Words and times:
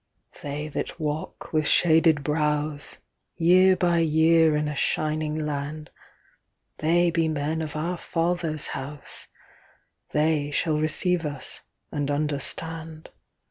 They 0.41 0.67
that 0.69 0.99
walk 0.99 1.53
with 1.53 1.67
shaded 1.67 2.23
brows, 2.23 2.97
Year 3.35 3.75
by 3.75 3.99
year 3.99 4.55
in 4.55 4.67
a 4.67 4.75
shining 4.75 5.37
land, 5.45 5.91
They 6.79 7.11
be 7.11 7.27
men 7.27 7.61
of 7.61 7.75
our 7.75 7.97
Father's 7.97 8.65
House, 8.73 9.27
They 10.09 10.49
shall 10.49 10.79
receive 10.79 11.23
us 11.23 11.61
and 11.91 12.09
understand. 12.09 13.11